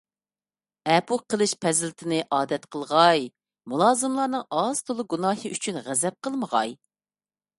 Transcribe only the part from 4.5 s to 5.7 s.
ئاز- تولا گۇناھى